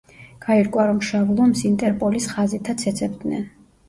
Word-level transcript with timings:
გაირკვა, 0.43 0.85
რომ 0.91 1.01
„შავ 1.09 1.27
ლომს“ 1.39 1.61
ინტერპოლის 1.69 2.25
ხაზითაც 2.31 2.87
ეძებდნენ. 2.93 3.45